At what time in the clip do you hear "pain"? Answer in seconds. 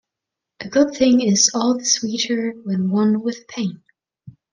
3.47-3.83